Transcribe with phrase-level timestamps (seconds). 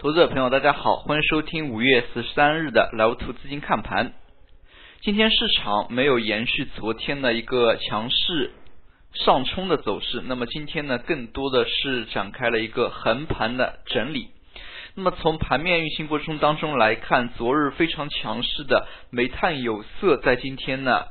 [0.00, 4.14] 投资者朋友，大家好，欢迎收听五月十三日的莱芜图资金看盘。
[5.02, 8.50] 今天市场没有延续昨天的一个强势
[9.12, 14.28] 上冲的走势，那么今天呢，更多的是展开了一个横盘的整理。
[14.94, 21.08] 那么从盘面运行过程当中来看，昨日非常强势的煤炭有色在今天呢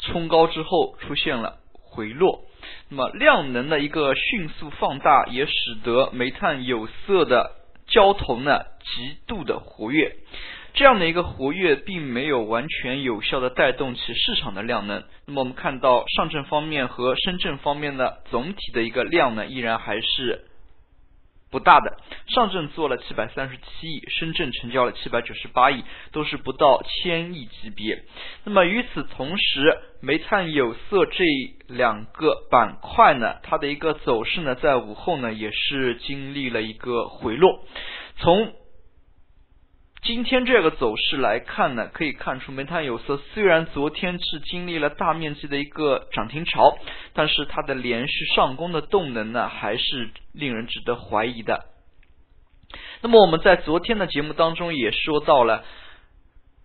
[0.00, 2.40] 冲高之后出现了回落，
[2.88, 7.60] 那么量能的一个迅速放大，也使得煤炭有色的。
[7.86, 10.16] 交投呢极度的活跃，
[10.74, 15.04] 这样的一个活跃并没有完全有效的带动其市场的量能。
[15.26, 20.46] 那么我们看到上证方面和深圳方面的总体的一个量呢，依然还是。
[21.54, 28.02] 不大的，上证做了七百三十七亿，深圳成交了七百九十八亿，都是不到千亿级别。
[28.42, 31.24] 那么与此同时，煤炭有色这
[31.68, 37.60] 两个板块呢，它的一个走势呢，在午后呢也是经历了一个回落，
[38.16, 38.52] 从。
[40.04, 46.76] 今天这个走势来看呢，可以看出煤炭有色虽然昨天是经历了大面积的一个涨停潮，
[47.14, 51.64] 但是它的连续上攻的动能呢，还是令人值得怀疑的。
[53.00, 55.64] 那么我们在昨天的节目当中也说到了，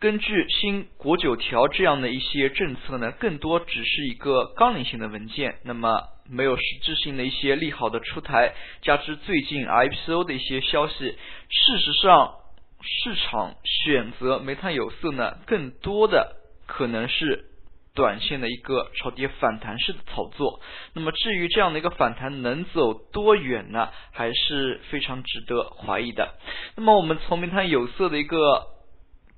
[0.01, 12.33] 根据新国九条这样的一些政策呢，更多只是一个纲领性的文件，那么没有实质性的一些利好的出台，加之最近 IPO 的一些消息，事实上。
[12.81, 17.45] 市场选择煤炭有色呢，更多的可能是
[17.93, 20.61] 短线的一个超跌反弹式的炒作。
[20.93, 26.35] 那么至于这样的一个反弹能走多远呢，还是非常值得怀疑的。
[26.75, 28.67] 那么我们从煤炭有色的一个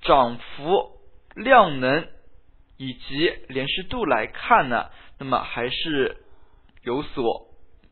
[0.02, 0.92] 涨幅、
[1.36, 2.08] 量能
[2.78, 6.18] 以及连续度来看呢，那么还是
[6.84, 7.51] 有所。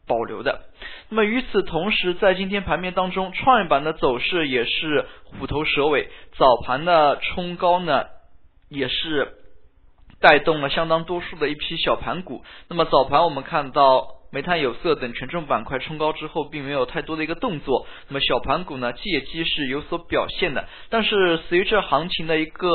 [0.09, 0.63] 保留的。
[1.09, 8.07] 那么与此同时，在今天盘面当中，创业板的走势也是虎头蛇尾，早盘的冲高呢，
[8.69, 9.35] 也是
[10.19, 12.43] 带动了相当多数的一批小盘股。
[12.67, 17.87] 那么早盘我们看到煤炭有色等权重板块冲高之后，并没有太多的一个动作。
[18.07, 20.67] 那么小盘股呢，借机是有所表现的。
[20.89, 22.67] 但是随着行情的一个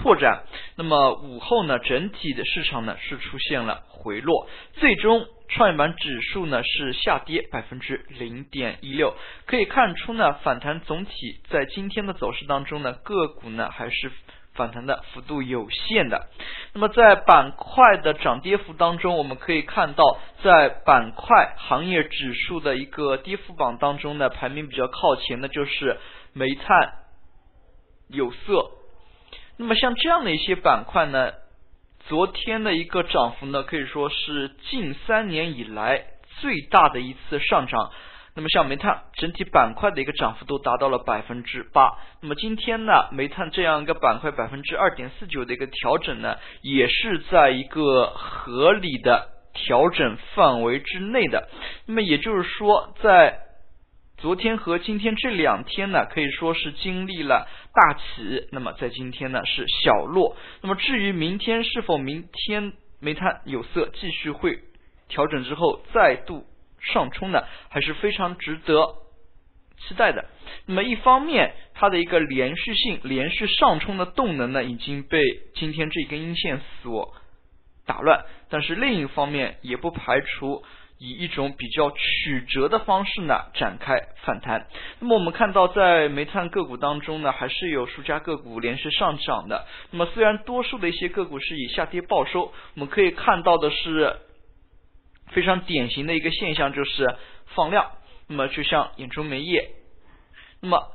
[0.00, 0.44] 拓展，
[0.76, 5.26] 那么午后呢，整体的市场呢是出现了回落，最终。
[5.52, 9.16] 创业板指数呢是下跌百分之零点一六，
[9.46, 11.10] 可以看出呢反弹总体
[11.48, 14.12] 在今天的走势当中呢个股呢还是
[14.54, 16.28] 反弹的幅度有限的。
[16.72, 25.98] 那么在板块的涨跌幅当中，我们可以看到在板块行业指数的一个跌幅榜当中呢排名比较靠前的就是
[26.32, 26.92] 煤炭、
[28.06, 28.70] 有色。
[29.60, 31.32] 那么像这样的一些板块呢。
[32.08, 36.02] 昨天的一个涨幅呢，可以说是近三年以来
[36.40, 37.90] 最大的一次上涨。
[38.34, 41.98] 那么像煤炭整体板块的一个涨幅都达到了百分之八。
[42.22, 51.48] 那么今天呢，煤炭这样一个板块百分之二点四九的一个调整呢，也是在一个合理的调整范围之内的。
[51.86, 53.40] 那么也就是说，在
[54.20, 60.36] 昨天和今天这两天呢，可以说是经历了大起，那么在今天呢是小落。
[60.60, 64.58] 那么至于明天是否明天煤炭有色继续会
[65.08, 66.44] 调整之后再度
[66.80, 68.96] 上冲呢，还是非常值得
[69.78, 70.26] 期待的。
[70.66, 75.18] 那么一方面，它的一个连续性、连续上冲的动能呢已经被
[75.54, 77.14] 今天这根阴线所
[77.86, 80.62] 打乱，但是另一方面也不排除。
[81.02, 84.66] 以一种比较曲折的方式呢展开反弹。
[84.98, 89.66] 那么我们看到，在煤炭个股当中呢，还是有数家个股连续上涨的。
[89.90, 94.16] 那么虽然多数的一些个股是以下跌报收，我们可以看到的是
[95.28, 97.16] 非常典型的一个现象，就是
[97.54, 97.92] 放量。
[98.28, 99.70] 那么就像兖州煤业，
[100.60, 100.86] 那么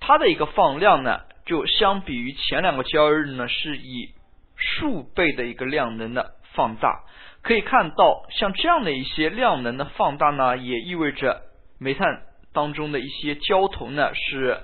[0.00, 4.08] 它的一个放量呢，就相比于前两个交易日呢，是以
[4.56, 7.04] 数倍的一个量能的放大。
[7.42, 11.42] 可以看到，像这样的一些量能的放大呢，也意味着
[11.78, 12.22] 煤炭
[12.54, 14.60] 当中的一些交投呢是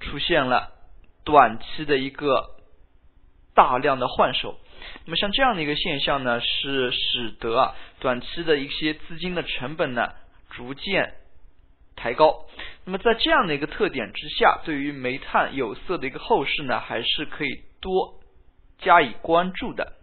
[0.00, 0.72] 出现了
[1.24, 2.50] 短期的一个
[3.54, 4.58] 大量的换手。
[5.06, 10.12] 那么像这样的一个现象呢，是使得啊短期的一些资金的成本呢
[10.50, 11.14] 逐渐
[11.96, 12.44] 抬高。
[12.84, 18.20] 那么在这样的一个特点之下，对于煤炭有色的一个后市呢，还是可以多
[18.78, 19.94] 加以关注的。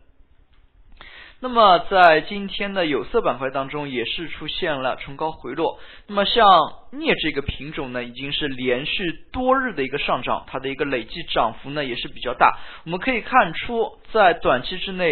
[1.41, 5.79] 那么在今天的有色板块当中，也是出现了冲高回落。
[6.07, 6.45] 那么像
[6.91, 12.57] 镍这个品种呢，已经是连续多日的一个上涨，它的一个累计涨幅呢也是比较大。
[12.85, 15.11] 我们可以看出，在短期之内，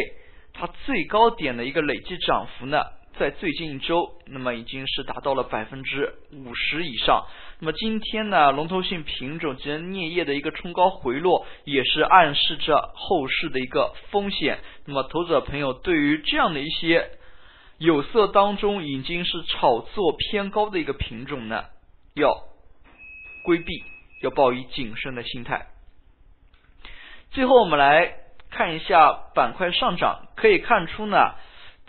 [0.53, 2.83] 它最高点的一个累计涨幅呢，
[3.19, 7.27] 在最近一周，那么已经是达到了百分之五十以上。
[7.59, 14.59] 那么今天呢，龙头性品种及镍业的一个冲高回落，也是暗示着后市的一个风险。
[14.85, 17.11] 那么投资者朋友对于这样的一些
[17.77, 21.65] 有色当中已经是炒作偏高的一个品种呢，
[22.15, 22.33] 要
[23.45, 23.83] 规避，
[24.23, 25.67] 要抱以谨慎的心态。
[27.29, 28.15] 最后我们来
[28.49, 31.35] 看一下板块上涨，可以看出呢。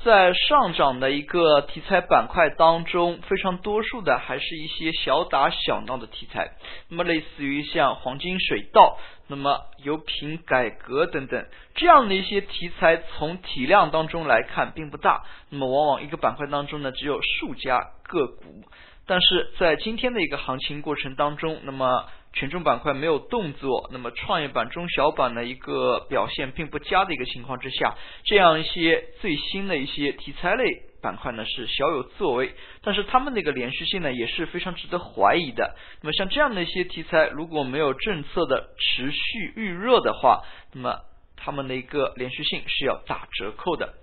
[0.05, 6.53] 在上涨的一个题材板块当中，非常多数的还是一些小打小闹的题材。
[6.91, 8.99] 那么，类似于像黄金水稻、
[9.29, 15.25] 那么油品改革等等这样的一些题材，从体量当中来看并不大。
[15.49, 18.63] 那么，往往一个板块当中呢，只有数家个股。
[19.07, 22.05] 但是在今天的一个行情过程当中，那么。
[22.35, 27.95] 权重板块没有动作，那么创业板、中小板的一个表现并不佳的一个情况之下，
[28.25, 30.65] 这样一些最新的一些题材类
[31.01, 32.53] 板块呢是小有作为，
[32.83, 35.77] 但是他们的一个连续性呢也是非常值得怀疑的。
[36.03, 40.43] 那么像这样的一些题材，如果没有政策的持续预热的话，
[40.73, 40.99] 那么
[41.37, 43.95] 他们的一个连续性是要打折扣的。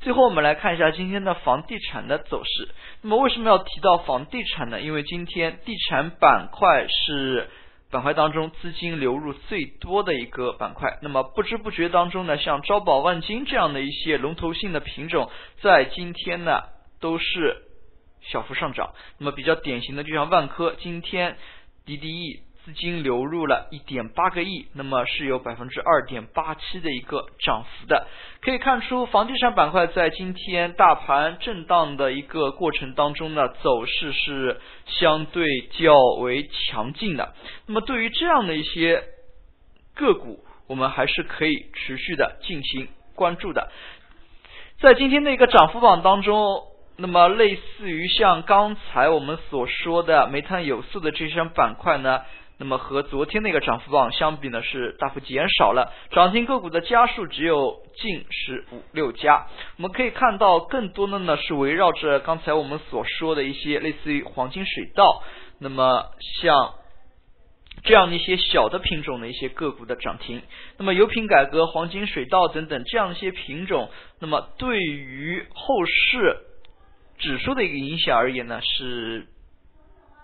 [0.00, 2.68] 最后我们来看一下今天的房地产的走势。
[3.02, 4.80] 那么为什么要提到房地产呢？
[4.80, 7.50] 因为今天地产板块是。
[7.94, 15.30] 板块当中资金流入最多的一个板块，那么不知不觉当中呢，像招宝万金这样的一些龙头性的品种，
[15.62, 16.62] 在今天呢
[17.00, 17.62] 都是
[18.20, 18.94] 小幅上涨。
[19.18, 21.36] 那么比较典型的就像万科，今天
[21.86, 22.40] DDE。
[22.64, 28.06] 资金流入了一点八个亿，那么是有百分之二点八七的一个涨幅的。
[28.40, 37.34] 可以看出，房地产板块在今天大盘震荡的一个过程当中呢，走势是相对较为强劲的。
[37.66, 39.02] 那么对于这样的一些
[39.94, 43.70] 个股，我们还是可以持续的进行关注的。
[44.80, 46.62] 在今天的一个涨幅榜当中，
[46.96, 52.22] 那么类似于像刚才我们所说的煤炭、有色的这些板块呢。
[52.64, 59.48] 那么和昨天那个涨幅榜相比呢，是大幅减少了，涨停个股的家数只有近十五六家。
[59.76, 65.22] 我们可以看到，更多的呢是围绕着刚才我们所说的一些类似于黄金水稻，
[65.58, 66.06] 那么
[66.40, 66.72] 像
[67.82, 70.40] 这样的一些小的品种的一些个股的涨停。
[70.78, 73.90] 那么油品改革、黄金水稻等等这样一些品种，
[74.20, 76.38] 那么对于后市
[77.18, 79.26] 指数的一个影响而言呢，是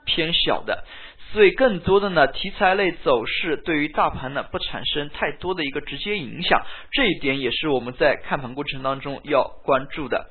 [0.07, 0.85] 偏小的。
[1.33, 10.31] 所以，更多的呢，题材类走势对于大盘呢不产生太多的一个直接影响，这一点也是我们在看盘过程当中要关注的。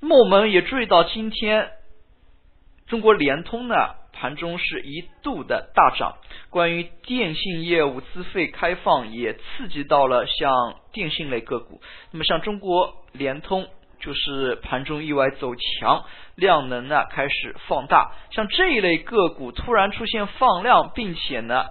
[0.00, 1.70] 那么，我们也注意到，今天
[2.88, 3.74] 中国联通呢
[4.12, 6.16] 盘中是一度的大涨，
[6.50, 11.80] 关于电信业务资费开放也刺激到了像电信类个股。
[12.10, 13.68] 那么，像中国联通。
[14.04, 16.04] 就是盘中意外走强，
[16.34, 21.64] 量能呢开始放大，像这一类个股突然出现放量，并且呢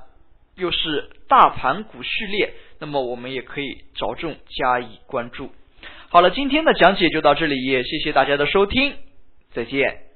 [0.55, 5.51] 又是大盘股序列，那么我们也可以着重加以关注。
[6.09, 8.95] 好了，今天的讲解就到这里，也谢谢大家的收听，
[9.51, 10.12] 再见。